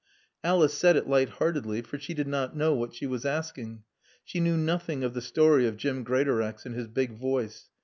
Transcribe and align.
Alice 0.43 0.73
said 0.73 0.95
it 0.95 1.07
light 1.07 1.29
heartedly, 1.29 1.83
for 1.83 1.99
she 1.99 2.15
did 2.15 2.27
not 2.27 2.57
know 2.57 2.73
what 2.73 2.95
she 2.95 3.05
was 3.05 3.23
asking. 3.23 3.83
She 4.23 4.39
knew 4.39 4.57
nothing 4.57 5.03
of 5.03 5.13
the 5.13 5.21
story 5.21 5.67
of 5.67 5.77
Jim 5.77 6.03
Greatorex 6.03 6.65
and 6.65 6.73
his 6.73 6.87
big 6.87 7.19
voice. 7.19 7.69